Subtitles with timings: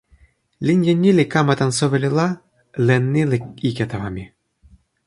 [0.67, 2.27] linja ni li kama tan soweli la
[2.87, 3.37] len ni li
[3.69, 4.23] ike tawa mi.